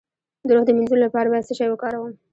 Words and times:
د 0.47 0.49
روح 0.55 0.63
د 0.67 0.71
مینځلو 0.77 1.03
لپاره 1.05 1.27
باید 1.31 1.47
څه 1.47 1.53
شی 1.59 1.67
وکاروم؟ 1.69 2.13